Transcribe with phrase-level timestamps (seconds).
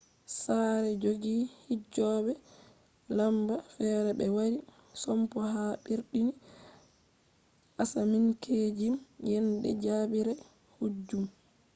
[0.39, 2.33] sare jogi hijjobe
[3.17, 4.59] lamba fere be wari
[5.01, 6.25] sompo ha birni
[7.83, 8.95] asaminkeejim
[9.29, 10.33] yende jajibere
[10.75, 11.19] hijju